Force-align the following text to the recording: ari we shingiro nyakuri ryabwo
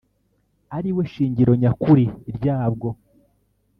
ari 0.77 0.89
we 0.95 1.03
shingiro 1.13 1.51
nyakuri 1.61 2.05
ryabwo 2.35 2.87